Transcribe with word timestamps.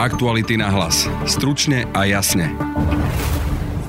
Aktuality 0.00 0.56
na 0.56 0.72
hlas. 0.72 1.04
Stručne 1.28 1.84
a 1.92 2.08
jasne. 2.08 2.56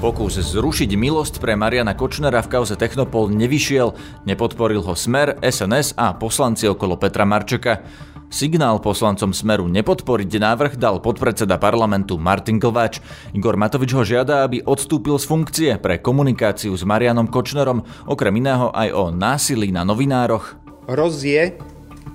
Pokus 0.04 0.36
zrušiť 0.36 0.92
milosť 1.00 1.40
pre 1.40 1.56
Mariana 1.56 1.96
Kočnera 1.96 2.44
v 2.44 2.52
kauze 2.52 2.76
Technopol 2.76 3.32
nevyšiel, 3.32 3.96
nepodporil 4.28 4.84
ho 4.84 4.92
Smer, 4.92 5.40
SNS 5.40 5.96
a 5.96 6.12
poslanci 6.12 6.68
okolo 6.68 7.00
Petra 7.00 7.24
Marčeka. 7.24 7.88
Signál 8.28 8.84
poslancom 8.84 9.32
Smeru 9.32 9.72
nepodporiť 9.72 10.36
návrh 10.36 10.74
dal 10.76 11.00
podpredseda 11.00 11.56
parlamentu 11.56 12.20
Martin 12.20 12.60
Glváč. 12.60 13.00
Igor 13.32 13.56
Matovič 13.56 13.96
ho 13.96 14.04
žiada, 14.04 14.44
aby 14.44 14.60
odstúpil 14.68 15.16
z 15.16 15.24
funkcie 15.24 15.72
pre 15.80 15.96
komunikáciu 16.04 16.76
s 16.76 16.84
Marianom 16.84 17.32
Kočnerom, 17.32 17.88
okrem 18.04 18.36
iného 18.36 18.68
aj 18.76 18.92
o 18.92 19.16
násilí 19.16 19.72
na 19.72 19.88
novinároch. 19.88 20.60
Rozie 20.92 21.56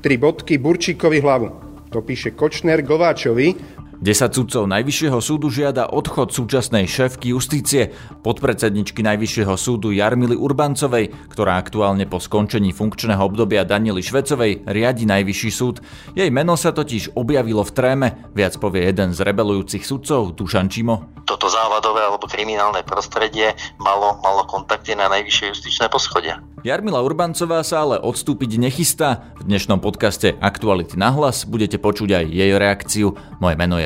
tri 0.05 0.21
bodky 0.21 0.61
Burčíkovi 0.61 1.25
hlavu. 1.25 1.65
To 1.97 2.03
píše 2.03 2.35
Kočner 2.35 2.83
Gováčovi, 2.83 3.76
10 3.96 4.28
sudcov 4.28 4.68
Najvyššieho 4.68 5.18
súdu 5.24 5.48
žiada 5.48 5.88
odchod 5.88 6.28
súčasnej 6.28 6.84
šéfky 6.84 7.32
justície, 7.32 7.96
podpredsedničky 8.20 9.00
Najvyššieho 9.00 9.56
súdu 9.56 9.88
Jarmily 9.88 10.36
Urbancovej, 10.36 11.16
ktorá 11.32 11.56
aktuálne 11.56 12.05
po 12.05 12.20
skončení 12.20 12.77
funkčného 12.77 13.24
obdobia 13.24 13.64
Daniely 13.64 14.05
Švecovej 14.05 14.69
riadi 14.69 15.09
Najvyšší 15.09 15.50
súd. 15.50 15.80
Jej 16.12 16.28
meno 16.28 16.60
sa 16.60 16.77
totiž 16.77 17.16
objavilo 17.16 17.64
v 17.64 17.72
tréme, 17.72 18.09
viac 18.36 18.60
povie 18.60 18.84
jeden 18.84 19.16
z 19.16 19.24
rebelujúcich 19.24 19.88
sudcov, 19.88 20.36
Dušan 20.36 20.69
Čimo. 20.69 21.24
Toto 21.24 21.48
závadové 21.48 22.05
alebo 22.05 22.28
kriminálne 22.28 22.84
prostredie 22.84 23.56
malo, 23.80 24.20
malo 24.20 24.44
kontakty 24.44 24.92
na 24.92 25.08
Najvyššie 25.08 25.56
justičné 25.56 25.88
poschodia. 25.88 26.44
Jarmila 26.66 26.98
Urbancová 26.98 27.62
sa 27.62 27.86
ale 27.86 28.02
odstúpiť 28.02 28.58
nechystá. 28.58 29.30
V 29.38 29.47
dnešnom 29.47 29.78
podcaste 29.78 30.34
Aktuality 30.42 30.98
na 30.98 31.14
hlas 31.14 31.47
budete 31.47 31.78
počuť 31.78 32.10
aj 32.10 32.24
jej 32.27 32.50
reakciu. 32.58 33.14
Moje 33.38 33.55
meno 33.55 33.78
je 33.78 33.86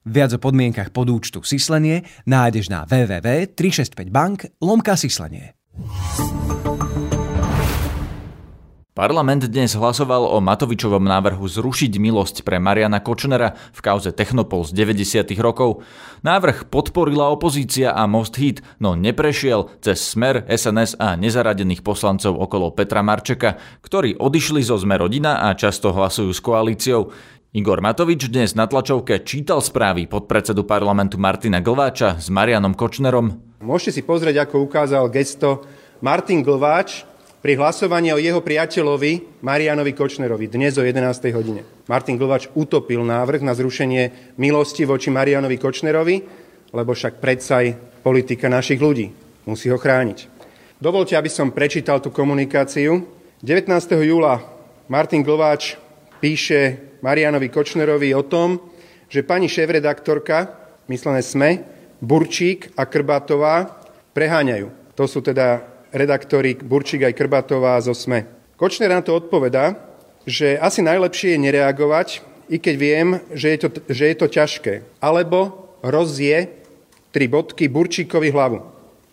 Viac 0.00 0.32
o 0.32 0.40
podmienkach 0.40 0.96
podúčtu 0.96 1.44
Sislenie 1.44 2.08
nájdeš 2.24 2.72
na 2.72 2.88
www.365bank 2.88 4.48
lomka 4.64 4.96
Sislenie. 4.96 5.52
Parlament 8.96 9.44
dnes 9.44 9.76
hlasoval 9.76 10.24
o 10.24 10.40
Matovičovom 10.40 11.04
návrhu 11.04 11.44
zrušiť 11.44 12.00
milosť 12.00 12.48
pre 12.48 12.56
Mariana 12.56 13.04
Kočnera 13.04 13.52
v 13.52 13.80
kauze 13.84 14.08
Technopol 14.16 14.64
z 14.64 14.72
90. 14.72 15.36
rokov. 15.36 15.84
Návrh 16.24 16.72
podporila 16.72 17.28
opozícia 17.28 17.92
a 17.92 18.08
Most 18.08 18.40
Hit, 18.40 18.64
no 18.80 18.96
neprešiel 18.96 19.68
cez 19.84 20.00
Smer, 20.00 20.48
SNS 20.48 20.96
a 20.96 21.12
nezaradených 21.16 21.84
poslancov 21.84 22.40
okolo 22.40 22.72
Petra 22.72 23.04
Marčeka, 23.04 23.60
ktorí 23.84 24.16
odišli 24.16 24.64
zo 24.64 24.80
Sme 24.80 24.96
rodina 24.96 25.44
a 25.44 25.52
často 25.52 25.92
hlasujú 25.92 26.32
s 26.32 26.40
koalíciou. 26.40 27.12
Igor 27.50 27.82
Matovič 27.82 28.30
dnes 28.30 28.54
na 28.54 28.70
tlačovke 28.70 29.26
čítal 29.26 29.58
správy 29.58 30.06
podpredsedu 30.06 30.62
parlamentu 30.62 31.18
Martina 31.18 31.58
Glváča 31.58 32.14
s 32.14 32.30
Marianom 32.30 32.78
Kočnerom. 32.78 33.42
Môžete 33.58 33.98
si 33.98 34.02
pozrieť, 34.06 34.46
ako 34.46 34.70
ukázal 34.70 35.10
gesto 35.10 35.66
Martin 35.98 36.46
Glváč, 36.46 37.02
pri 37.42 37.58
hlasovaní 37.58 38.14
o 38.14 38.22
jeho 38.22 38.38
priateľovi 38.38 39.42
Marianovi 39.42 39.98
Kočnerovi 39.98 40.46
dnes 40.46 40.78
o 40.78 40.86
11. 40.86 41.02
hodine. 41.34 41.66
Martin 41.90 42.14
Glovač 42.14 42.46
utopil 42.54 43.02
návrh 43.02 43.42
na 43.42 43.50
zrušenie 43.50 44.38
milosti 44.38 44.86
voči 44.86 45.10
Marianovi 45.10 45.58
Kočnerovi, 45.58 46.16
lebo 46.70 46.94
však 46.94 47.18
predsaj 47.18 47.74
politika 48.06 48.46
našich 48.46 48.78
ľudí. 48.78 49.10
Musí 49.50 49.74
ho 49.74 49.78
chrániť. 49.80 50.30
Dovolte, 50.78 51.18
aby 51.18 51.26
som 51.26 51.50
prečítal 51.50 51.98
tú 51.98 52.14
komunikáciu. 52.14 53.10
19. 53.42 53.66
júla 54.06 54.38
Martin 54.86 55.26
Glováč 55.26 55.74
píše 56.22 56.89
Marianovi 57.00 57.48
Kočnerovi 57.48 58.14
o 58.14 58.22
tom, 58.24 58.60
že 59.10 59.26
pani 59.26 59.50
šéf-redaktorka, 59.50 60.56
myslené 60.86 61.20
SME, 61.24 61.50
Burčík 62.00 62.72
a 62.76 62.88
Krbatová 62.88 63.84
preháňajú. 64.16 64.96
To 64.96 65.04
sú 65.04 65.20
teda 65.20 65.64
redaktori 65.92 66.56
Burčík 66.56 67.04
aj 67.04 67.16
Krbatová 67.16 67.76
zo 67.82 67.92
SME. 67.92 68.24
Kočner 68.56 68.92
na 68.92 69.00
to 69.04 69.16
odpoveda, 69.16 69.76
že 70.28 70.56
asi 70.60 70.84
najlepšie 70.84 71.36
je 71.36 71.44
nereagovať, 71.48 72.08
i 72.50 72.58
keď 72.58 72.74
viem, 72.76 73.08
že 73.30 73.54
je 73.54 73.58
to, 73.62 73.68
že 73.88 74.04
je 74.10 74.16
to 74.18 74.26
ťažké. 74.26 74.74
Alebo 74.98 75.70
rozje 75.86 76.50
tri 77.14 77.30
bodky 77.30 77.70
Burčíkovi 77.70 78.28
hlavu. 78.34 78.58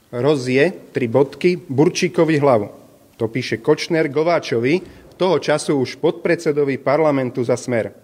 Rozje 0.10 0.74
tri 0.92 1.06
bodky 1.06 1.62
Burčíkovi 1.62 2.42
hlavu. 2.42 2.68
To 3.18 3.26
píše 3.30 3.62
Kočner 3.62 4.10
Gováčovi, 4.10 4.82
toho 5.18 5.42
času 5.42 5.82
už 5.82 5.98
podpredsedovi 5.98 6.78
parlamentu 6.78 7.42
za 7.42 7.58
smer. 7.58 7.98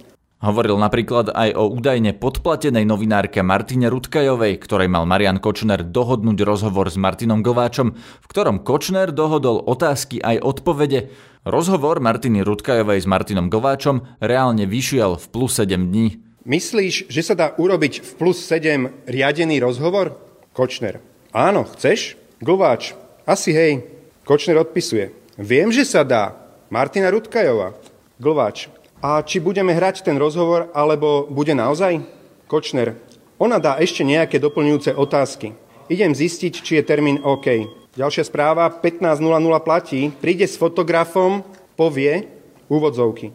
Hovoril 0.43 0.75
napríklad 0.75 1.31
aj 1.31 1.55
o 1.55 1.71
údajne 1.71 2.19
podplatenej 2.19 2.83
novinárke 2.83 3.39
Martine 3.39 3.87
Rutkajovej, 3.87 4.59
ktorej 4.59 4.91
mal 4.91 5.07
Marian 5.07 5.39
Kočner 5.39 5.87
dohodnúť 5.87 6.43
rozhovor 6.43 6.91
s 6.91 6.99
Martinom 6.99 7.39
Gováčom, 7.39 7.95
v 7.95 8.27
ktorom 8.27 8.59
Kočner 8.59 9.15
dohodol 9.15 9.63
otázky 9.63 10.19
aj 10.19 10.43
odpovede. 10.43 11.15
Rozhovor 11.47 12.03
Martiny 12.03 12.43
Rutkajovej 12.43 12.99
s 12.99 13.07
Martinom 13.07 13.47
Gováčom 13.47 14.03
reálne 14.19 14.67
vyšiel 14.67 15.15
v 15.15 15.25
plus 15.31 15.55
7 15.55 15.79
dní. 15.79 16.19
Myslíš, 16.43 17.07
že 17.07 17.23
sa 17.23 17.39
dá 17.39 17.55
urobiť 17.55 18.03
v 18.03 18.11
plus 18.19 18.43
7 18.43 19.07
riadený 19.07 19.63
rozhovor? 19.63 20.19
Kočner. 20.51 20.99
Áno, 21.31 21.63
chceš? 21.71 22.19
Gováč. 22.43 22.91
Asi 23.23 23.55
hej. 23.55 23.87
Kočner 24.27 24.59
odpisuje. 24.59 25.15
Viem, 25.39 25.71
že 25.71 25.87
sa 25.87 26.03
dá. 26.03 26.42
Martina 26.73 27.13
Rutkajová. 27.13 27.77
Glváč. 28.17 28.65
A 28.97 29.21
či 29.21 29.37
budeme 29.37 29.77
hrať 29.77 30.01
ten 30.09 30.17
rozhovor, 30.17 30.73
alebo 30.73 31.29
bude 31.29 31.53
naozaj? 31.53 32.01
Kočner, 32.49 32.97
ona 33.37 33.61
dá 33.61 33.77
ešte 33.77 34.01
nejaké 34.01 34.41
doplňujúce 34.41 34.97
otázky. 34.97 35.53
Idem 35.85 36.17
zistiť, 36.17 36.53
či 36.65 36.81
je 36.81 36.83
termín 36.89 37.21
OK. 37.21 37.69
Ďalšia 37.93 38.25
správa, 38.25 38.73
15.00 38.73 39.21
platí, 39.61 40.09
príde 40.17 40.49
s 40.49 40.57
fotografom, 40.57 41.45
povie, 41.77 42.25
úvodzovky. 42.65 43.29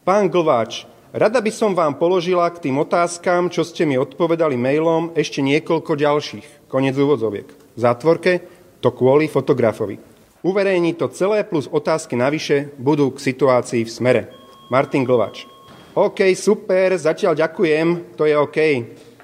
Pán 0.00 0.32
Glváč, 0.32 0.88
rada 1.12 1.44
by 1.44 1.52
som 1.52 1.76
vám 1.76 2.00
položila 2.00 2.48
k 2.48 2.64
tým 2.64 2.80
otázkam, 2.80 3.52
čo 3.52 3.60
ste 3.60 3.84
mi 3.84 4.00
odpovedali 4.00 4.56
mailom, 4.56 5.12
ešte 5.12 5.44
niekoľko 5.44 6.00
ďalších. 6.00 6.72
Konec 6.72 6.96
úvodzoviek. 6.96 7.76
V 7.76 7.78
zátvorke 7.84 8.40
to 8.80 8.88
kvôli 8.88 9.28
fotografovi. 9.28 10.13
Uverejní 10.44 10.92
to 10.92 11.08
celé 11.08 11.40
plus 11.40 11.64
otázky 11.72 12.20
navyše 12.20 12.68
budú 12.76 13.08
k 13.16 13.32
situácii 13.32 13.80
v 13.80 13.90
smere. 13.90 14.22
Martin 14.68 15.00
Glovač. 15.00 15.48
OK, 15.96 16.20
super, 16.36 16.92
zatiaľ 17.00 17.32
ďakujem, 17.32 18.12
to 18.12 18.28
je 18.28 18.36
OK. 18.36 18.58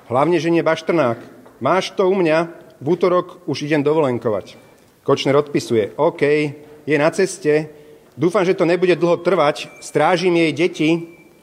Hlavne, 0.08 0.40
že 0.40 0.48
nie 0.48 0.64
Baštrnák. 0.64 1.20
Máš 1.60 1.92
to 1.92 2.08
u 2.08 2.16
mňa, 2.16 2.48
v 2.80 2.86
útorok 2.88 3.44
už 3.44 3.68
idem 3.68 3.84
dovolenkovať. 3.84 4.56
Kočner 5.04 5.36
odpisuje, 5.36 5.92
OK, 6.00 6.22
je 6.88 6.96
na 6.96 7.12
ceste, 7.12 7.68
dúfam, 8.16 8.40
že 8.40 8.56
to 8.56 8.64
nebude 8.64 8.96
dlho 8.96 9.20
trvať, 9.20 9.68
strážim 9.84 10.32
jej 10.32 10.52
deti, 10.56 10.90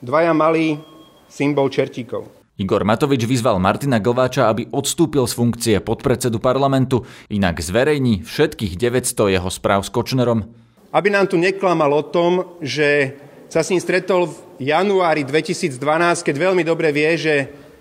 dvaja 0.02 0.34
malí, 0.34 0.82
symbol 1.30 1.70
čertíkov. 1.70 2.37
Igor 2.58 2.82
Matovič 2.82 3.22
vyzval 3.30 3.62
Martina 3.62 4.02
Glváča, 4.02 4.50
aby 4.50 4.66
odstúpil 4.74 5.30
z 5.30 5.38
funkcie 5.38 5.76
podpredsedu 5.78 6.42
parlamentu, 6.42 7.06
inak 7.30 7.62
zverejní 7.62 8.26
všetkých 8.26 8.82
900 8.82 9.38
jeho 9.38 9.50
správ 9.54 9.86
s 9.86 9.94
Kočnerom. 9.94 10.42
Aby 10.90 11.14
nám 11.14 11.30
tu 11.30 11.38
neklamal 11.38 11.94
o 11.94 12.02
tom, 12.02 12.58
že 12.58 13.14
sa 13.46 13.62
s 13.62 13.70
ním 13.70 13.78
stretol 13.78 14.34
v 14.34 14.74
januári 14.74 15.22
2012, 15.22 15.78
keď 16.26 16.34
veľmi 16.34 16.66
dobre 16.66 16.90
vie, 16.90 17.14
že 17.14 17.36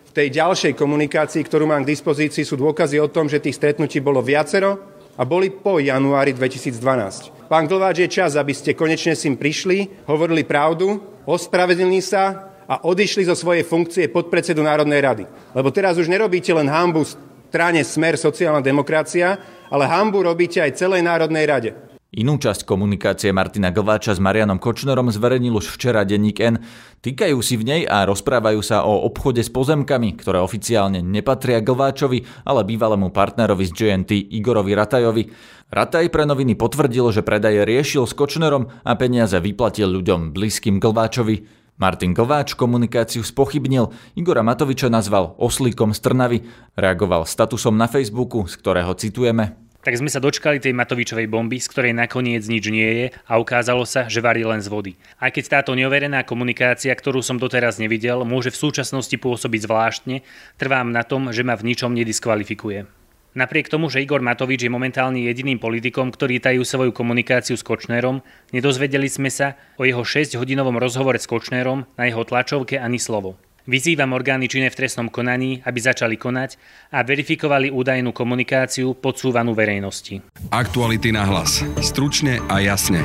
v 0.06 0.10
tej 0.12 0.28
ďalšej 0.36 0.76
komunikácii, 0.76 1.40
ktorú 1.40 1.64
mám 1.64 1.80
k 1.80 1.96
dispozícii, 1.96 2.44
sú 2.44 2.60
dôkazy 2.60 3.00
o 3.00 3.08
tom, 3.08 3.32
že 3.32 3.40
tých 3.40 3.56
stretnutí 3.56 4.04
bolo 4.04 4.20
viacero 4.20 4.76
a 5.16 5.24
boli 5.24 5.48
po 5.56 5.80
januári 5.80 6.36
2012. 6.36 7.48
Pán 7.48 7.64
Glváč, 7.64 8.04
je 8.04 8.12
čas, 8.12 8.36
aby 8.36 8.52
ste 8.52 8.76
konečne 8.76 9.16
s 9.16 9.24
ním 9.24 9.40
prišli, 9.40 10.04
hovorili 10.04 10.44
pravdu, 10.44 11.00
ospravedlnili 11.24 12.04
sa 12.04 12.52
a 12.66 12.82
odišli 12.82 13.26
zo 13.26 13.38
svojej 13.38 13.62
funkcie 13.62 14.10
podpredsedu 14.10 14.62
Národnej 14.62 15.00
rady. 15.02 15.24
Lebo 15.54 15.70
teraz 15.70 15.98
už 15.98 16.10
nerobíte 16.10 16.50
len 16.54 16.66
hambu 16.66 17.06
strane 17.06 17.80
Smer 17.86 18.18
sociálna 18.18 18.60
demokracia, 18.60 19.38
ale 19.70 19.88
hambu 19.88 20.22
robíte 20.22 20.60
aj 20.60 20.76
celej 20.76 21.02
Národnej 21.06 21.46
rade. 21.46 21.70
Inú 22.16 22.40
časť 22.40 22.64
komunikácie 22.64 23.28
Martina 23.28 23.68
Glváča 23.68 24.16
s 24.16 24.22
Marianom 24.22 24.56
Kočnerom 24.56 25.12
zverejnil 25.12 25.58
už 25.58 25.74
včera 25.74 26.00
denník 26.00 26.38
N. 26.40 26.56
Týkajú 27.04 27.36
si 27.44 27.60
v 27.60 27.66
nej 27.66 27.82
a 27.84 28.08
rozprávajú 28.08 28.62
sa 28.64 28.88
o 28.88 29.04
obchode 29.04 29.44
s 29.44 29.52
pozemkami, 29.52 30.16
ktoré 30.16 30.40
oficiálne 30.40 31.04
nepatria 31.04 31.60
Glváčovi, 31.60 32.24
ale 32.46 32.64
bývalému 32.64 33.12
partnerovi 33.12 33.68
z 33.68 33.72
JNT 33.74 34.32
Igorovi 34.32 34.72
Ratajovi. 34.72 35.22
Rataj 35.68 36.08
pre 36.08 36.24
noviny 36.24 36.56
potvrdil, 36.56 37.10
že 37.10 37.26
predaje 37.26 37.66
riešil 37.66 38.08
s 38.08 38.16
Kočnerom 38.16 38.70
a 38.80 38.92
peniaze 38.96 39.36
vyplatil 39.36 39.90
ľuďom 40.00 40.32
blízkym 40.32 40.80
Glváčovi. 40.80 41.65
Martin 41.76 42.16
Glváč 42.16 42.56
komunikáciu 42.56 43.20
spochybnil, 43.20 43.92
Igora 44.16 44.40
Matoviča 44.40 44.88
nazval 44.88 45.36
oslíkom 45.36 45.92
z 45.92 46.00
Trnavy, 46.00 46.38
reagoval 46.72 47.28
statusom 47.28 47.76
na 47.76 47.84
Facebooku, 47.84 48.48
z 48.48 48.56
ktorého 48.56 48.96
citujeme 48.96 49.66
tak 49.86 50.02
sme 50.02 50.10
sa 50.10 50.18
dočkali 50.18 50.58
tej 50.58 50.74
Matovičovej 50.74 51.30
bomby, 51.30 51.62
z 51.62 51.70
ktorej 51.70 51.94
nakoniec 51.94 52.42
nič 52.50 52.74
nie 52.74 52.90
je 52.90 53.06
a 53.22 53.38
ukázalo 53.38 53.86
sa, 53.86 54.10
že 54.10 54.18
varí 54.18 54.42
len 54.42 54.58
z 54.58 54.66
vody. 54.66 54.98
Aj 55.22 55.30
keď 55.30 55.62
táto 55.62 55.78
neoverená 55.78 56.26
komunikácia, 56.26 56.90
ktorú 56.90 57.22
som 57.22 57.38
doteraz 57.38 57.78
nevidel, 57.78 58.26
môže 58.26 58.50
v 58.50 58.66
súčasnosti 58.66 59.14
pôsobiť 59.14 59.62
zvláštne, 59.62 60.26
trvám 60.58 60.90
na 60.90 61.06
tom, 61.06 61.30
že 61.30 61.46
ma 61.46 61.54
v 61.54 61.70
ničom 61.70 61.94
nediskvalifikuje. 61.94 62.90
Napriek 63.36 63.68
tomu, 63.68 63.92
že 63.92 64.00
Igor 64.00 64.24
Matovič 64.24 64.64
je 64.64 64.72
momentálne 64.72 65.20
jediným 65.20 65.60
politikom, 65.60 66.08
ktorý 66.08 66.40
tajú 66.40 66.64
svoju 66.64 66.96
komunikáciu 66.96 67.52
s 67.52 67.60
Kočnerom, 67.60 68.24
nedozvedeli 68.48 69.12
sme 69.12 69.28
sa 69.28 69.60
o 69.76 69.84
jeho 69.84 70.00
6-hodinovom 70.00 70.80
rozhovore 70.80 71.20
s 71.20 71.28
Kočnerom 71.28 71.84
na 72.00 72.08
jeho 72.08 72.24
tlačovke 72.24 72.80
ani 72.80 72.96
slovo. 72.96 73.36
Vyzývam 73.68 74.16
orgány 74.16 74.48
činné 74.48 74.72
v 74.72 74.78
trestnom 74.80 75.12
konaní, 75.12 75.60
aby 75.68 75.78
začali 75.84 76.16
konať 76.16 76.56
a 76.96 77.04
verifikovali 77.04 77.68
údajnú 77.68 78.16
komunikáciu 78.16 78.96
podsúvanú 78.96 79.52
verejnosti. 79.52 80.24
Aktuality 80.48 81.12
na 81.12 81.28
hlas. 81.28 81.60
Stručne 81.84 82.40
a 82.48 82.64
jasne. 82.64 83.04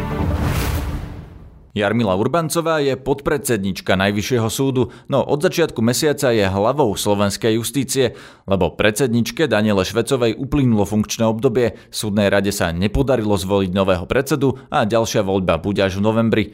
Jarmila 1.72 2.20
Urbancová 2.20 2.84
je 2.84 3.00
podpredsednička 3.00 3.96
Najvyššieho 3.96 4.50
súdu, 4.52 4.92
no 5.08 5.24
od 5.24 5.40
začiatku 5.40 5.80
mesiaca 5.80 6.36
je 6.36 6.44
hlavou 6.44 6.92
slovenskej 7.00 7.56
justície, 7.56 8.20
lebo 8.44 8.76
predsedničke 8.76 9.48
Daniele 9.48 9.88
Švecovej 9.88 10.36
uplynulo 10.36 10.84
funkčné 10.84 11.24
obdobie, 11.24 11.80
súdnej 11.88 12.28
rade 12.28 12.52
sa 12.52 12.76
nepodarilo 12.76 13.40
zvoliť 13.40 13.72
nového 13.72 14.04
predsedu 14.04 14.60
a 14.68 14.84
ďalšia 14.84 15.24
voľba 15.24 15.64
bude 15.64 15.80
až 15.80 16.04
v 16.04 16.04
novembri. 16.04 16.46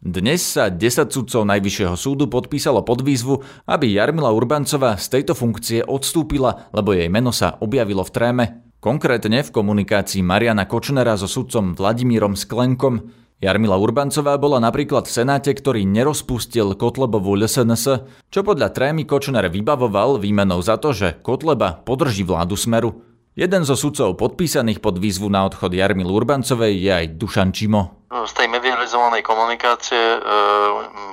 Dnes 0.00 0.44
sa 0.44 0.68
10 0.68 1.08
sudcov 1.08 1.44
Najvyššieho 1.48 1.96
súdu 1.96 2.28
podpísalo 2.28 2.84
pod 2.84 3.00
výzvu, 3.00 3.40
aby 3.64 3.96
Jarmila 3.96 4.32
Urbancová 4.32 4.96
z 5.00 5.08
tejto 5.08 5.32
funkcie 5.32 5.84
odstúpila, 5.84 6.68
lebo 6.72 6.92
jej 6.92 7.08
meno 7.08 7.32
sa 7.32 7.56
objavilo 7.60 8.04
v 8.04 8.12
tréme. 8.12 8.44
Konkrétne 8.80 9.44
v 9.44 9.52
komunikácii 9.52 10.24
Mariana 10.24 10.64
Kočnera 10.64 11.16
so 11.16 11.28
sudcom 11.28 11.76
Vladimírom 11.76 12.32
Sklenkom. 12.32 13.12
Jarmila 13.40 13.80
Urbancová 13.80 14.36
bola 14.36 14.60
napríklad 14.60 15.08
v 15.08 15.16
Senáte, 15.16 15.56
ktorý 15.56 15.88
nerozpustil 15.88 16.76
Kotlebovú 16.76 17.40
LSNS, 17.40 18.04
čo 18.28 18.40
podľa 18.44 18.68
trémy 18.68 19.08
Kočner 19.08 19.48
vybavoval 19.48 20.20
výmenou 20.20 20.60
za 20.60 20.76
to, 20.76 20.92
že 20.92 21.16
Kotleba 21.24 21.80
podrží 21.80 22.20
vládu 22.20 22.60
Smeru. 22.60 23.00
Jeden 23.32 23.64
zo 23.64 23.80
sudcov 23.80 24.20
podpísaných 24.20 24.84
pod 24.84 25.00
výzvu 25.00 25.32
na 25.32 25.48
odchod 25.48 25.72
Jarmil 25.72 26.12
Urbancovej 26.12 26.84
je 26.84 26.90
aj 26.92 27.06
Dušan 27.16 27.56
Čimo. 27.56 28.04
Z 28.12 28.32
tej 28.36 28.52
medializovanej 28.52 29.24
komunikácie 29.24 29.96
e, 29.96 30.18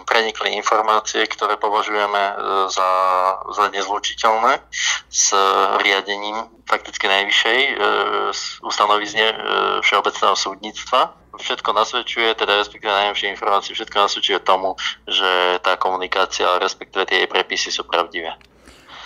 prenikli 0.04 0.58
informácie, 0.60 1.24
ktoré 1.32 1.56
považujeme 1.56 2.24
e, 2.28 2.34
za, 2.68 2.90
za 3.56 3.72
nezlučiteľné 3.72 4.60
s 5.08 5.32
riadením 5.80 6.58
fakticky 6.68 7.08
najvyššej 7.08 7.60
e, 7.64 7.72
ustanovizne 8.68 9.28
e, 9.32 9.36
Všeobecného 9.86 10.36
súdnictva. 10.36 11.16
Všetko 11.38 11.70
nasvedčuje, 11.74 12.34
teda 12.34 12.58
respektíve 12.58 12.90
najnovšie 12.90 13.32
informácie, 13.32 13.78
všetko 13.78 13.98
nasvedčuje 13.98 14.40
tomu, 14.42 14.74
že 15.06 15.62
tá 15.62 15.78
komunikácia, 15.78 16.60
respektíve 16.60 17.06
tie 17.06 17.24
jej 17.24 17.30
prepisy 17.30 17.70
sú 17.70 17.86
pravdivé. 17.86 18.36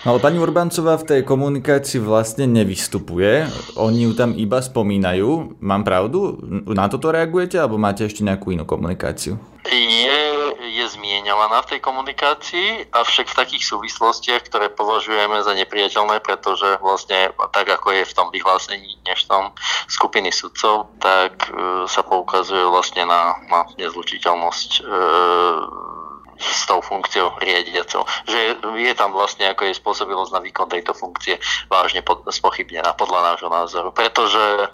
No 0.01 0.17
ale 0.17 0.19
pani 0.19 0.41
Urbancová 0.41 0.97
v 0.97 1.05
tej 1.05 1.21
komunikácii 1.21 2.01
vlastne 2.01 2.49
nevystupuje. 2.49 3.45
Oni 3.77 4.09
ju 4.09 4.17
tam 4.17 4.33
iba 4.33 4.57
spomínajú. 4.57 5.61
Mám 5.61 5.85
pravdu? 5.85 6.41
Na 6.73 6.89
toto 6.89 7.13
reagujete 7.13 7.61
alebo 7.61 7.77
máte 7.77 8.09
ešte 8.09 8.25
nejakú 8.25 8.49
inú 8.49 8.65
komunikáciu? 8.65 9.37
Je, 9.69 10.21
je 10.73 10.85
zmieňovaná 10.97 11.61
v 11.61 11.77
tej 11.77 11.79
komunikácii, 11.85 12.89
avšak 12.89 13.29
v 13.29 13.37
takých 13.45 13.61
súvislostiach, 13.61 14.41
ktoré 14.49 14.73
považujeme 14.73 15.37
za 15.45 15.50
nepriateľné, 15.71 16.19
pretože 16.19 16.67
vlastne 16.83 17.31
tak, 17.55 17.71
ako 17.71 17.95
je 17.95 18.03
v 18.03 18.15
tom 18.19 18.27
vyhlásení 18.27 18.99
dnešnom 19.07 19.55
skupiny 19.87 20.27
sudcov, 20.27 20.91
tak 20.99 21.47
e, 21.47 21.87
sa 21.87 22.03
poukazuje 22.03 22.67
vlastne 22.67 23.07
na, 23.07 23.39
na 23.47 23.63
nezlučiteľnosť 23.79 24.69
e, 24.75 24.91
s 26.41 26.65
tou 26.65 26.81
funkciou 26.81 27.37
riadiacou. 27.37 28.03
Že 28.25 28.39
je 28.81 28.93
tam 28.97 29.13
vlastne 29.13 29.47
ako 29.47 29.69
je 29.69 29.77
spôsobilosť 29.77 30.31
na 30.33 30.41
výkon 30.41 30.67
tejto 30.67 30.97
funkcie 30.97 31.37
vážne 31.69 32.01
pod, 32.01 32.25
spochybnená 32.27 32.97
podľa 32.97 33.33
nášho 33.33 33.49
názoru. 33.53 33.89
Pretože 33.93 34.41
e, 34.41 34.67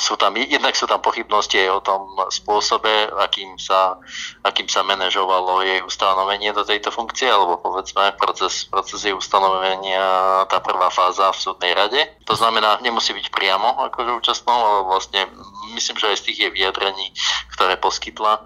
sú 0.00 0.16
tam, 0.16 0.34
jednak 0.34 0.72
sú 0.72 0.88
tam 0.88 1.04
pochybnosti 1.04 1.60
aj 1.60 1.70
o 1.70 1.84
tom 1.84 2.00
spôsobe, 2.32 3.12
akým 3.20 3.60
sa, 3.60 4.00
akým 4.42 4.66
sa 4.66 4.80
manažovalo 4.82 5.60
jej 5.60 5.84
ustanovenie 5.84 6.50
do 6.56 6.64
tejto 6.64 6.88
funkcie, 6.88 7.28
alebo 7.28 7.60
povedzme 7.60 8.16
proces, 8.16 8.66
proces 8.66 9.04
jej 9.04 9.14
ustanovenia, 9.14 10.44
tá 10.48 10.58
prvá 10.64 10.88
fáza 10.88 11.30
v 11.30 11.42
súdnej 11.42 11.72
rade. 11.76 12.00
To 12.24 12.34
znamená, 12.34 12.80
nemusí 12.80 13.12
byť 13.12 13.28
priamo 13.28 13.84
akože 13.92 14.10
účastnou, 14.16 14.56
ale 14.56 14.80
vlastne 14.88 15.28
myslím, 15.74 15.96
že 15.96 16.06
aj 16.10 16.16
z 16.20 16.24
tých 16.30 16.38
jej 16.46 16.52
vyjadrení, 16.52 17.12
ktoré 17.56 17.76
poskytla, 17.80 18.38
e, 18.38 18.42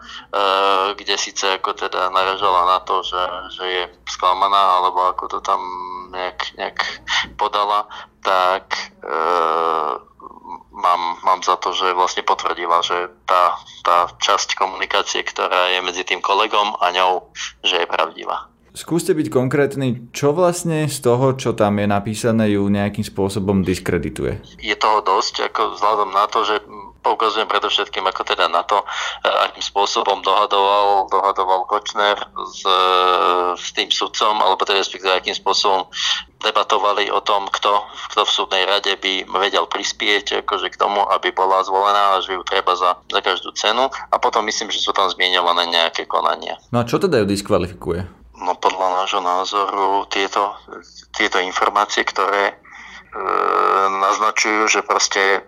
kde 0.98 1.14
síce 1.18 1.44
ako 1.58 1.74
teda 1.74 2.08
naražala 2.12 2.64
na 2.66 2.78
to, 2.84 3.02
že, 3.02 3.22
že 3.56 3.64
je 3.64 3.82
sklamaná, 4.10 4.80
alebo 4.80 5.10
ako 5.10 5.24
to 5.28 5.38
tam 5.40 5.60
nejak, 6.14 6.54
nejak 6.56 6.78
podala, 7.36 7.90
tak 8.22 8.72
e, 9.02 9.12
mám, 10.74 11.02
mám 11.24 11.40
za 11.42 11.56
to, 11.56 11.72
že 11.72 11.96
vlastne 11.96 12.22
potvrdila, 12.22 12.82
že 12.82 13.10
tá, 13.26 13.56
tá 13.82 14.10
časť 14.18 14.58
komunikácie, 14.58 15.22
ktorá 15.24 15.72
je 15.74 15.80
medzi 15.82 16.02
tým 16.04 16.20
kolegom 16.20 16.76
a 16.78 16.90
ňou, 16.92 17.30
že 17.64 17.82
je 17.82 17.86
pravdivá. 17.86 18.53
Skúste 18.74 19.14
byť 19.14 19.30
konkrétny, 19.30 20.10
čo 20.10 20.34
vlastne 20.34 20.90
z 20.90 20.98
toho, 20.98 21.38
čo 21.38 21.54
tam 21.54 21.78
je 21.78 21.86
napísané, 21.86 22.58
ju 22.58 22.66
nejakým 22.66 23.06
spôsobom 23.06 23.62
diskredituje? 23.62 24.42
Je 24.58 24.74
toho 24.74 24.98
dosť, 24.98 25.46
ako 25.46 25.78
vzhľadom 25.78 26.10
na 26.10 26.26
to, 26.26 26.42
že 26.42 26.58
poukazujem 27.06 27.46
predovšetkým 27.46 28.02
ako 28.02 28.26
teda 28.26 28.50
na 28.50 28.66
to, 28.66 28.82
e, 28.82 28.86
akým 29.46 29.62
spôsobom 29.62 30.26
dohadoval, 30.26 31.06
dohadoval 31.06 31.70
Kočner 31.70 32.18
s, 32.34 32.66
e, 32.66 32.82
s 33.54 33.70
tým 33.78 33.94
sudcom, 33.94 34.42
alebo 34.42 34.66
teda 34.66 34.82
respektíve 34.82 35.22
akým 35.22 35.38
spôsobom 35.38 35.86
debatovali 36.42 37.14
o 37.14 37.22
tom, 37.22 37.46
kto, 37.54 37.78
kto 38.10 38.26
v 38.26 38.34
súdnej 38.34 38.64
rade 38.66 38.90
by 38.98 39.22
vedel 39.38 39.70
prispieť 39.70 40.42
akože 40.42 40.74
k 40.74 40.80
tomu, 40.82 40.98
aby 41.14 41.30
bola 41.30 41.62
zvolená 41.62 42.18
a 42.18 42.22
že 42.26 42.34
ju 42.34 42.42
treba 42.42 42.74
za, 42.74 42.98
za 43.06 43.20
každú 43.22 43.54
cenu. 43.54 43.86
A 44.10 44.18
potom 44.18 44.42
myslím, 44.50 44.74
že 44.74 44.82
sú 44.82 44.90
tam 44.90 45.06
zmienované 45.06 45.70
nejaké 45.70 46.10
konania. 46.10 46.58
No 46.74 46.82
a 46.82 46.88
čo 46.88 46.98
teda 46.98 47.22
ju 47.22 47.30
diskvalifikuje? 47.30 48.23
No 48.34 48.58
podľa 48.58 49.04
nášho 49.04 49.22
názoru 49.22 50.10
tieto, 50.10 50.58
tieto 51.14 51.38
informácie, 51.38 52.02
ktoré 52.02 52.58
E, 53.14 53.22
naznačujú, 53.94 54.66
že 54.66 54.80
proste 54.82 55.38
e, 55.38 55.40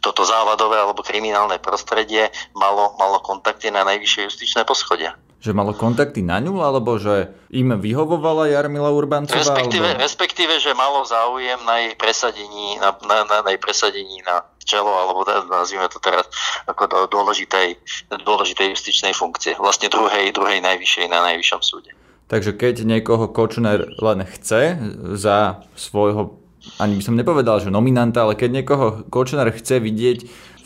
toto 0.00 0.24
závadové 0.24 0.80
alebo 0.80 1.04
kriminálne 1.04 1.60
prostredie 1.60 2.32
malo, 2.56 2.96
malo 2.96 3.20
kontakty 3.20 3.68
na 3.68 3.84
najvyššie 3.84 4.32
justičné 4.32 4.64
poschodia. 4.64 5.12
Že 5.42 5.58
malo 5.58 5.74
kontakty 5.74 6.22
na 6.22 6.38
ňu, 6.38 6.62
alebo 6.62 7.02
že 7.02 7.34
im 7.50 7.74
vyhovovala 7.74 8.46
Jarmila 8.46 8.94
Urbancová? 8.94 9.42
Respektíve, 9.42 9.90
alebo... 9.90 10.02
respektíve 10.06 10.54
že 10.62 10.70
malo 10.78 11.02
záujem 11.02 11.58
na 11.66 11.82
jej 11.82 11.94
presadení 11.98 12.78
na, 12.78 12.94
na, 13.02 13.26
na, 13.26 13.36
na, 13.42 13.50
jej 13.50 13.58
presadení 13.58 14.22
na 14.22 14.46
čelo, 14.62 14.94
alebo 14.94 15.26
teda, 15.26 15.42
nazvime 15.50 15.90
to 15.90 15.98
teraz 15.98 16.30
ako 16.70 16.86
do 16.86 16.98
dôležitej, 17.10 17.74
dôležitej 18.22 18.70
justičnej 18.70 19.10
funkcie. 19.18 19.58
Vlastne 19.58 19.90
druhej, 19.90 20.30
druhej 20.30 20.62
najvyššej 20.62 21.10
na 21.10 21.26
najvyššom 21.34 21.60
súde. 21.60 21.90
Takže 22.30 22.54
keď 22.54 22.86
niekoho 22.86 23.26
Kočner 23.28 23.98
len 23.98 24.22
chce 24.24 24.78
za 25.18 25.66
svojho 25.74 26.38
ani 26.78 26.94
by 26.94 27.02
som 27.02 27.18
nepovedal, 27.18 27.58
že 27.58 27.74
nominanta, 27.74 28.22
ale 28.22 28.38
keď 28.38 28.62
niekoho 28.62 28.86
Kočner 29.10 29.50
chce 29.50 29.82
vidieť 29.82 30.18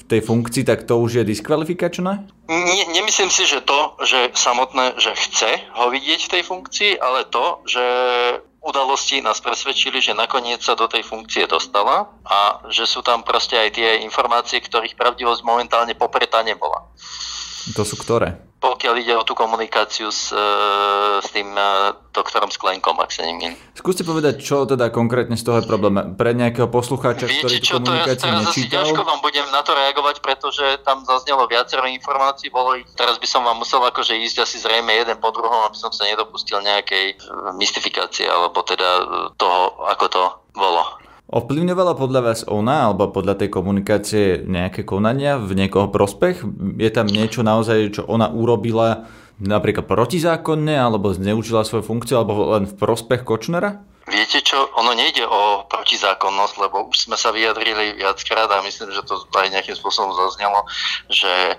tej 0.07 0.21
funkcii, 0.23 0.63
tak 0.63 0.87
to 0.87 0.99
už 1.03 1.23
je 1.23 1.25
diskvalifikačné? 1.27 2.13
Nie, 2.47 2.85
nemyslím 2.95 3.31
si, 3.31 3.43
že 3.47 3.63
to, 3.63 3.99
že 4.07 4.35
samotné, 4.39 4.95
že 5.03 5.13
chce 5.19 5.51
ho 5.75 5.91
vidieť 5.91 6.21
v 6.27 6.33
tej 6.39 6.43
funkcii, 6.47 6.91
ale 7.03 7.27
to, 7.27 7.67
že 7.67 7.85
udalosti 8.67 9.23
nás 9.23 9.39
presvedčili, 9.39 10.03
že 10.03 10.15
nakoniec 10.15 10.59
sa 10.59 10.75
do 10.75 10.91
tej 10.91 11.07
funkcie 11.07 11.47
dostala 11.47 12.11
a 12.27 12.67
že 12.67 12.83
sú 12.83 13.03
tam 13.03 13.23
proste 13.23 13.55
aj 13.55 13.79
tie 13.79 14.03
informácie, 14.03 14.59
ktorých 14.59 14.99
pravdivosť 14.99 15.47
momentálne 15.47 15.95
popretá 15.95 16.43
nebola. 16.43 16.83
To 17.79 17.83
sú 17.87 17.95
ktoré? 17.99 18.39
Pokiaľ 18.67 18.95
ide 18.99 19.15
o 19.15 19.23
tú 19.23 19.39
komunikáciu 19.39 20.11
s, 20.11 20.35
e, 20.35 20.43
s 21.23 21.29
tým 21.31 21.55
e, 21.55 21.95
doktorom 22.11 22.51
Sklenkom, 22.51 22.99
ak 22.99 23.15
sa 23.15 23.23
nemýlim. 23.23 23.55
Skúste 23.79 24.03
povedať, 24.03 24.43
čo 24.43 24.67
teda 24.67 24.91
konkrétne 24.91 25.39
z 25.39 25.47
toho 25.47 25.63
je 25.63 25.71
problém. 25.71 25.95
Pre 26.19 26.31
nejakého 26.35 26.67
poslucháča, 26.67 27.31
Viete, 27.31 27.47
ktorý 27.47 27.57
čo, 27.63 27.79
tú 27.79 27.87
komunikáciu 27.87 28.27
teraz 28.27 28.51
asi 28.51 28.67
nečítal? 28.67 28.83
ťažko 28.83 29.03
vám 29.07 29.21
budem 29.23 29.47
na 29.55 29.63
to 29.63 29.73
reagovať, 29.79 30.17
pretože 30.19 30.67
tam 30.83 31.07
zaznelo 31.07 31.47
viacero 31.47 31.87
informácií, 31.87 32.51
bolo 32.51 32.75
ich, 32.75 32.89
teraz 32.99 33.23
by 33.23 33.29
som 33.31 33.47
vám 33.47 33.63
musel 33.63 33.79
akože 33.87 34.19
ísť 34.19 34.43
asi 34.43 34.57
zrejme 34.59 34.91
jeden 34.91 35.17
po 35.23 35.31
druhom, 35.31 35.71
aby 35.71 35.77
som 35.79 35.95
sa 35.95 36.03
nedopustil 36.11 36.59
nejakej 36.59 37.15
e, 37.15 37.15
mystifikácie, 37.55 38.27
alebo 38.27 38.67
teda 38.67 39.07
toho, 39.39 39.87
ako 39.87 40.07
to 40.11 40.23
bolo. 40.57 40.83
Ovplyvňovala 41.27 41.99
podľa 41.99 42.21
vás 42.23 42.41
ona 42.47 42.87
alebo 42.87 43.11
podľa 43.11 43.43
tej 43.43 43.51
komunikácie 43.51 44.47
nejaké 44.47 44.87
konania 44.87 45.43
v 45.43 45.59
niekoho 45.59 45.91
prospech? 45.91 46.47
Je 46.79 46.91
tam 46.95 47.11
niečo 47.11 47.43
naozaj, 47.43 47.99
čo 47.99 48.03
ona 48.07 48.31
urobila 48.31 49.11
napríklad 49.43 49.91
protizákonne 49.91 50.79
alebo 50.79 51.11
zneužila 51.11 51.67
svoju 51.67 51.83
funkciu 51.83 52.23
alebo 52.23 52.55
len 52.55 52.71
v 52.71 52.79
prospech 52.79 53.27
Kočnera? 53.27 53.83
Viete 54.07 54.39
čo, 54.39 54.71
ono 54.79 54.95
nejde 54.95 55.27
o 55.27 55.67
protizákonnosť, 55.67 56.55
lebo 56.63 56.87
už 56.95 57.11
sme 57.11 57.19
sa 57.19 57.35
vyjadrili 57.35 57.99
viackrát 57.99 58.47
a 58.47 58.63
myslím, 58.63 58.95
že 58.95 59.03
to 59.03 59.19
aj 59.35 59.51
nejakým 59.51 59.75
spôsobom 59.75 60.15
zaznelo, 60.15 60.63
že 61.11 61.27
e, 61.27 61.55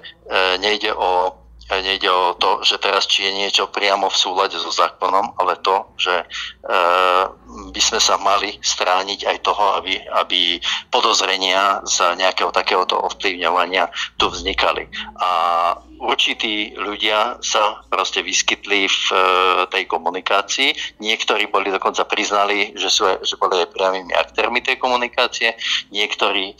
nejde 0.63 0.95
o 0.95 1.35
nejde 1.71 2.07
o 2.07 2.33
to, 2.39 2.63
že 2.63 2.79
teraz 2.79 3.07
či 3.11 3.27
je 3.27 3.31
niečo 3.35 3.67
priamo 3.67 4.07
v 4.07 4.15
súlade 4.15 4.55
so 4.55 4.71
zákonom, 4.71 5.35
ale 5.35 5.59
to, 5.59 5.83
že 5.99 6.15
e, 6.15 6.25
by 7.75 7.81
sme 7.83 7.99
sa 7.99 8.15
mali 8.15 8.55
strániť 8.63 9.27
aj 9.27 9.37
toho, 9.43 9.65
aby, 9.83 9.99
aby 10.23 10.63
podozrenia 10.87 11.83
z 11.83 12.15
nejakého 12.15 12.55
takéhoto 12.55 12.95
ovplyvňovania 13.03 13.91
tu 14.15 14.31
vznikali. 14.31 14.87
A 15.19 15.29
určití 15.99 16.77
ľudia 16.77 17.41
sa 17.41 17.81
proste 17.89 18.21
vyskytli 18.21 18.85
v 18.87 19.01
e, 19.11 19.17
tej 19.73 19.83
komunikácii. 19.89 20.99
Niektorí 21.01 21.49
boli 21.49 21.73
dokonca 21.73 22.05
priznali, 22.05 22.73
že, 22.77 22.89
sú, 22.89 23.05
že 23.21 23.35
boli 23.37 23.61
aj 23.61 23.73
priamými 23.73 24.13
aktérmi 24.13 24.61
tej 24.61 24.77
komunikácie, 24.77 25.57
niektorí 25.89 26.53
e, 26.53 26.55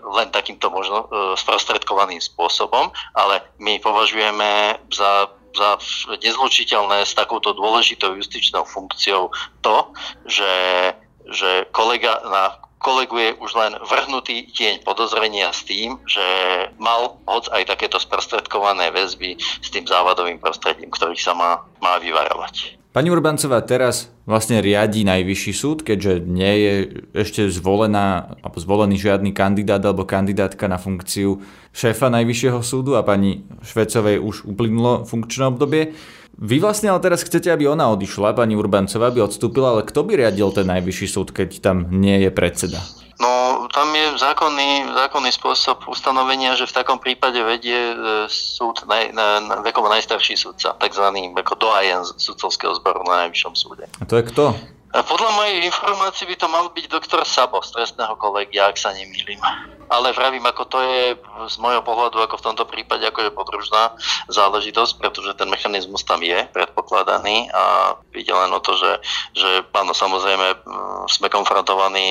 len 0.00 0.28
takýmto 0.32 0.68
možno 0.68 1.06
e, 1.08 1.36
sprostredkovaným 1.40 2.20
spôsobom, 2.20 2.92
ale 3.16 3.42
my 3.58 3.80
považujeme 3.80 4.80
za 4.92 5.32
za 5.50 5.82
nezlučiteľné 6.22 7.02
s 7.02 7.18
takouto 7.18 7.50
dôležitou 7.50 8.14
justičnou 8.14 8.62
funkciou 8.62 9.34
to, 9.66 9.76
že, 10.30 10.54
že 11.26 11.66
kolega 11.74 12.22
na 12.22 12.54
kolegu 12.80 13.20
je 13.20 13.36
už 13.36 13.50
len 13.60 13.76
vrhnutý 13.84 14.48
tieň 14.56 14.80
podozrenia 14.82 15.52
s 15.52 15.68
tým, 15.68 16.00
že 16.08 16.24
mal 16.80 17.20
hoc 17.28 17.46
aj 17.52 17.68
takéto 17.68 18.00
sprostredkované 18.00 18.88
väzby 18.90 19.36
s 19.36 19.68
tým 19.68 19.84
závadovým 19.84 20.40
prostredím, 20.40 20.88
ktorých 20.88 21.20
sa 21.20 21.36
má, 21.36 21.60
má 21.84 22.00
vyvarovať. 22.00 22.79
Pani 22.90 23.06
Urbancová 23.06 23.62
teraz 23.62 24.10
vlastne 24.26 24.58
riadi 24.58 25.06
najvyšší 25.06 25.52
súd, 25.54 25.86
keďže 25.86 26.26
nie 26.26 26.54
je 26.58 26.74
ešte 27.14 27.46
zvolená 27.46 28.34
alebo 28.42 28.58
zvolený 28.58 28.98
žiadny 28.98 29.30
kandidát 29.30 29.78
alebo 29.78 30.02
kandidátka 30.02 30.66
na 30.66 30.74
funkciu 30.74 31.38
šéfa 31.70 32.10
najvyššieho 32.10 32.58
súdu 32.66 32.98
a 32.98 33.06
pani 33.06 33.46
Švecovej 33.62 34.18
už 34.18 34.42
uplynulo 34.42 35.06
funkčné 35.06 35.54
obdobie. 35.54 35.94
Vy 36.34 36.58
vlastne 36.58 36.90
ale 36.90 36.98
teraz 36.98 37.22
chcete, 37.22 37.46
aby 37.54 37.70
ona 37.70 37.94
odišla, 37.94 38.34
pani 38.34 38.58
Urbancová 38.58 39.14
by 39.14 39.22
odstúpila, 39.22 39.78
ale 39.78 39.86
kto 39.86 40.02
by 40.02 40.26
riadil 40.26 40.50
ten 40.50 40.66
najvyšší 40.66 41.06
súd, 41.06 41.30
keď 41.30 41.62
tam 41.62 41.94
nie 41.94 42.26
je 42.26 42.30
predseda? 42.34 42.82
No, 43.22 43.59
tam 43.70 43.94
je 43.94 44.18
zákonný, 44.18 44.90
zákonný 44.94 45.30
spôsob 45.30 45.86
ustanovenia, 45.86 46.58
že 46.58 46.66
v 46.66 46.76
takom 46.76 46.98
prípade 46.98 47.38
vedie 47.38 47.94
e, 47.94 47.94
súd 48.26 48.82
naj, 48.90 49.14
na, 49.14 49.38
na, 49.38 49.54
vekovo 49.62 49.86
najstarší 49.86 50.34
súdca, 50.34 50.74
takzvaný 50.76 51.30
ako 51.34 51.54
doajen 51.56 52.02
sudcovského 52.18 52.74
zboru 52.76 53.06
na 53.06 53.26
najvyššom 53.26 53.54
súde. 53.54 53.86
A 53.86 54.04
to 54.04 54.18
je 54.18 54.26
kto? 54.26 54.44
Podľa 54.90 55.30
mojej 55.38 55.56
informácií 55.70 56.26
by 56.26 56.36
to 56.36 56.46
mal 56.50 56.66
byť 56.74 56.86
doktor 56.90 57.22
Sabo 57.22 57.62
z 57.62 57.78
trestného 57.78 58.18
kolegia, 58.18 58.66
ak 58.66 58.74
sa 58.74 58.90
nemýlim 58.90 59.38
ale 59.90 60.14
vravím, 60.14 60.46
ako 60.46 60.62
to 60.70 60.78
je 60.78 61.18
z 61.50 61.56
môjho 61.58 61.82
pohľadu, 61.82 62.22
ako 62.22 62.38
v 62.38 62.46
tomto 62.46 62.64
prípade, 62.70 63.02
ako 63.02 63.26
je 63.26 63.34
podružná 63.34 63.98
záležitosť, 64.30 65.02
pretože 65.02 65.34
ten 65.34 65.50
mechanizmus 65.50 66.06
tam 66.06 66.22
je 66.22 66.46
predpokladaný 66.54 67.50
a 67.50 67.96
ide 68.14 68.30
len 68.30 68.54
o 68.54 68.62
to, 68.62 68.78
že, 68.78 68.92
že 69.34 69.50
áno, 69.74 69.90
samozrejme 69.90 70.62
sme 71.10 71.26
konfrontovaní 71.26 72.10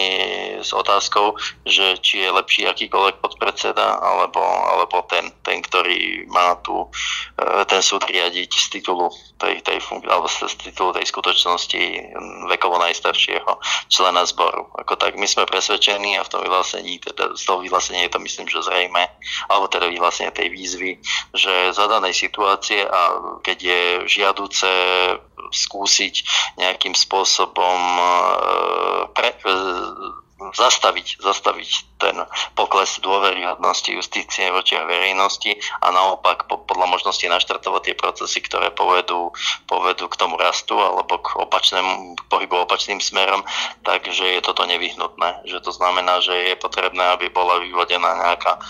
s 0.60 0.76
otázkou, 0.76 1.40
že 1.64 1.96
či 2.04 2.28
je 2.28 2.36
lepší 2.36 2.68
akýkoľvek 2.68 3.24
podpredseda, 3.24 3.96
alebo, 4.04 4.44
alebo 4.44 5.08
ten, 5.08 5.32
ten, 5.48 5.64
ktorý 5.64 6.28
má 6.28 6.60
tu 6.60 6.84
e, 6.84 6.88
ten 7.64 7.80
súd 7.80 8.04
riadiť 8.04 8.52
z 8.52 8.68
titulu 8.80 9.08
tej, 9.40 9.64
tej 9.64 9.80
fun- 9.80 10.04
alebo 10.04 10.28
z 10.28 10.52
titulu 10.60 10.92
tej 10.92 11.08
skutočnosti 11.08 11.82
vekovo 12.52 12.76
najstaršieho 12.84 13.52
člena 13.88 14.28
zboru. 14.28 14.68
Ako 14.76 15.00
tak 15.00 15.16
my 15.16 15.24
sme 15.24 15.48
presvedčení 15.48 16.20
a 16.20 16.28
v 16.28 16.32
tom 16.32 16.44
vyhlásení, 16.44 17.00
teda 17.00 17.40
z 17.40 17.44
toho 17.48 17.64
vyhlásenie 17.70 18.10
je 18.10 18.14
to 18.18 18.20
myslím, 18.26 18.50
že 18.50 18.66
zrejme, 18.66 19.06
alebo 19.46 19.70
teda 19.70 19.86
vyhlásenie 19.94 20.34
tej 20.34 20.50
výzvy, 20.50 20.98
že 21.38 21.70
za 21.70 21.86
danej 21.86 22.18
situácie 22.18 22.82
a 22.82 23.02
keď 23.46 23.58
je 23.62 23.82
žiaduce 24.10 24.72
skúsiť 25.54 26.16
nejakým 26.58 26.98
spôsobom 26.98 27.80
e, 28.02 28.06
pre, 29.14 29.30
e, 29.38 29.54
zastaviť, 30.40 31.20
zastaviť 31.20 31.70
ten 32.00 32.16
pokles 32.56 33.04
dôveryhodnosti 33.04 33.92
justície 33.92 34.48
v 34.48 34.64
verejnosti 34.88 35.52
a 35.84 35.92
naopak 35.92 36.48
po, 36.48 36.64
podľa 36.64 36.88
možnosti 36.88 37.28
naštartovať 37.28 37.92
tie 37.92 37.96
procesy, 38.00 38.40
ktoré 38.40 38.72
povedú, 38.72 39.36
povedú 39.68 40.08
k 40.08 40.16
tomu 40.16 40.40
rastu 40.40 40.80
alebo 40.80 41.20
k 41.20 41.36
opačnému 41.44 42.16
k 42.16 42.22
pohybu 42.32 42.64
opačným 42.64 43.04
smerom, 43.04 43.44
takže 43.84 44.40
je 44.40 44.40
toto 44.40 44.64
nevyhnutné. 44.64 45.44
Že 45.44 45.60
to 45.60 45.72
znamená, 45.76 46.24
že 46.24 46.32
je 46.32 46.56
potrebné, 46.56 47.20
aby 47.20 47.28
bola 47.28 47.60
vyvodená 47.60 48.16
nejaká, 48.16 48.64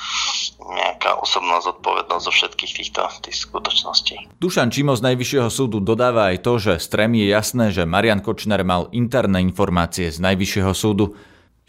nejaká 0.65 1.21
osobná 1.21 1.61
zodpovednosť 1.61 2.25
zo 2.25 2.33
všetkých 2.33 2.71
týchto 2.81 3.01
tých 3.21 3.37
skutočností. 3.45 4.41
Dušan 4.41 4.73
Čimo 4.73 4.97
z 4.97 5.05
Najvyššieho 5.05 5.49
súdu 5.53 5.77
dodáva 5.77 6.33
aj 6.33 6.41
to, 6.41 6.57
že 6.57 6.73
strem 6.81 7.13
je 7.13 7.29
jasné, 7.29 7.69
že 7.69 7.85
Marian 7.85 8.25
Kočner 8.25 8.65
mal 8.65 8.89
interné 8.89 9.45
informácie 9.45 10.09
z 10.09 10.17
Najvyššieho 10.17 10.73
súdu. 10.73 11.13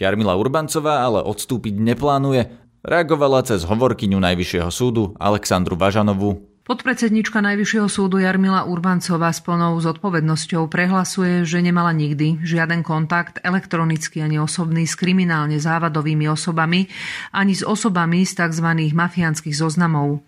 Jarmila 0.00 0.34
Urbancová 0.40 1.04
ale 1.04 1.20
odstúpiť 1.20 1.76
neplánuje, 1.76 2.48
reagovala 2.80 3.44
cez 3.44 3.68
hovorkyňu 3.68 4.16
Najvyššieho 4.16 4.72
súdu 4.72 5.12
Alexandru 5.20 5.76
Važanovú. 5.76 6.49
Podpredsednička 6.70 7.42
Najvyššieho 7.42 7.90
súdu 7.90 8.22
Jarmila 8.22 8.62
Urbancová 8.62 9.34
s 9.34 9.42
plnou 9.42 9.74
zodpovednosťou 9.82 10.70
prehlasuje, 10.70 11.42
že 11.42 11.58
nemala 11.58 11.90
nikdy 11.90 12.46
žiaden 12.46 12.86
kontakt 12.86 13.42
elektronicky 13.42 14.22
ani 14.22 14.38
osobný 14.38 14.86
s 14.86 14.94
kriminálne 14.94 15.58
závadovými 15.58 16.30
osobami 16.30 16.86
ani 17.34 17.58
s 17.58 17.66
osobami 17.66 18.22
z 18.22 18.38
tzv. 18.38 18.86
mafiánskych 18.94 19.50
zoznamov. 19.50 20.22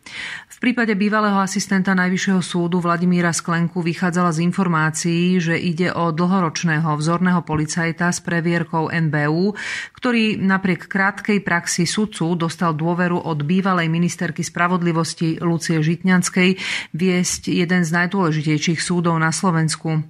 V 0.51 0.57
prípade 0.59 0.99
bývalého 0.99 1.39
asistenta 1.39 1.95
Najvyššieho 1.95 2.43
súdu 2.43 2.83
Vladimíra 2.83 3.31
Sklenku 3.31 3.79
vychádzala 3.79 4.35
z 4.35 4.43
informácií, 4.43 5.39
že 5.39 5.55
ide 5.55 5.95
o 5.95 6.11
dlhoročného 6.11 6.91
vzorného 6.99 7.47
policajta 7.47 8.11
s 8.11 8.19
previerkou 8.19 8.91
NBU, 8.91 9.55
ktorý 9.95 10.43
napriek 10.43 10.91
krátkej 10.91 11.39
praxi 11.47 11.87
sudcu 11.87 12.35
dostal 12.35 12.75
dôveru 12.75 13.31
od 13.31 13.47
bývalej 13.47 13.87
ministerky 13.87 14.43
spravodlivosti 14.43 15.39
Lucie 15.39 15.79
Žitňanskej 15.79 16.32
Slovenskej 16.33 16.57
viesť 16.97 17.53
jeden 17.53 17.85
z 17.85 17.91
najdôležitejších 17.93 18.81
súdov 18.81 19.21
na 19.21 19.29
Slovensku. 19.29 20.01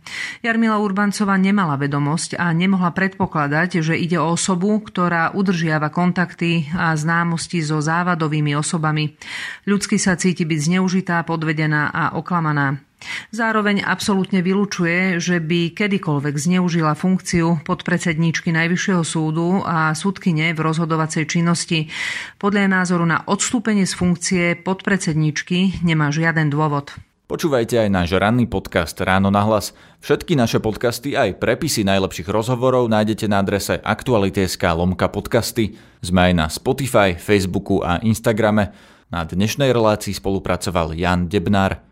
Jarmila 0.46 0.78
Urbancová 0.78 1.34
nemala 1.34 1.74
vedomosť 1.74 2.38
a 2.38 2.54
nemohla 2.54 2.94
predpokladať, 2.94 3.82
že 3.82 3.98
ide 3.98 4.22
o 4.22 4.30
osobu, 4.30 4.78
ktorá 4.78 5.34
udržiava 5.34 5.90
kontakty 5.90 6.70
a 6.78 6.94
známosti 6.94 7.58
so 7.58 7.82
závadovými 7.82 8.54
osobami. 8.54 9.18
Ľudsky 9.66 9.98
sa 9.98 10.14
cíti 10.14 10.46
byť 10.46 10.60
zneužitá, 10.62 11.26
podvedená 11.26 11.90
a 11.90 12.14
oklamaná. 12.14 12.78
Zároveň 13.30 13.82
absolútne 13.84 14.40
vylučuje, 14.40 15.18
že 15.18 15.38
by 15.38 15.74
kedykoľvek 15.74 16.34
zneužila 16.36 16.96
funkciu 16.98 17.62
podpredsedníčky 17.64 18.54
Najvyššieho 18.54 19.02
súdu 19.06 19.62
a 19.62 19.92
súdkyne 19.92 20.52
v 20.54 20.60
rozhodovacej 20.60 21.24
činnosti. 21.28 21.90
Podľa 22.38 22.82
názoru 22.82 23.04
na 23.06 23.24
odstúpenie 23.24 23.84
z 23.84 23.94
funkcie 23.94 24.44
podpredsedníčky 24.60 25.84
nemá 25.86 26.12
žiaden 26.12 26.50
dôvod. 26.52 26.94
Počúvajte 27.32 27.80
aj 27.80 27.88
náš 27.88 28.12
ranný 28.12 28.44
podcast 28.44 28.92
Ráno 29.00 29.32
na 29.32 29.40
hlas. 29.40 29.72
Všetky 30.04 30.36
naše 30.36 30.60
podcasty 30.60 31.16
aj 31.16 31.40
prepisy 31.40 31.80
najlepších 31.80 32.28
rozhovorov 32.28 32.92
nájdete 32.92 33.24
na 33.24 33.40
adrese 33.40 33.80
aktuality.sk 33.80 34.60
lomka 34.60 35.08
podcasty. 35.08 35.72
Sme 36.04 36.28
aj 36.28 36.32
na 36.36 36.46
Spotify, 36.52 37.16
Facebooku 37.16 37.80
a 37.80 38.04
Instagrame. 38.04 38.76
Na 39.08 39.24
dnešnej 39.24 39.72
relácii 39.72 40.12
spolupracoval 40.12 40.92
Jan 40.92 41.32
Debnár. 41.32 41.91